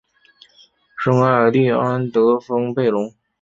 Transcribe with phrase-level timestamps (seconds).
[0.97, 3.13] 圣艾蒂安德丰贝隆。